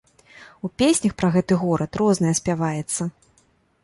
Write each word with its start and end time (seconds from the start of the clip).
У 0.67 0.69
песнях 0.81 1.11
пра 1.19 1.29
гэты 1.35 1.57
горад 1.63 1.99
рознае 2.01 2.33
спяваецца. 2.39 3.01